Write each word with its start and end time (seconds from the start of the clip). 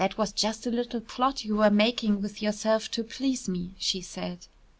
"That 0.03 0.17
was 0.17 0.33
just 0.33 0.65
a 0.65 0.71
little 0.71 0.99
plot 0.99 1.45
you 1.45 1.57
were 1.57 1.69
making 1.69 2.23
with 2.23 2.41
yourself 2.41 2.89
to 2.89 3.03
please 3.03 3.47
me," 3.47 3.75
she 3.77 4.01
said. 4.01 4.47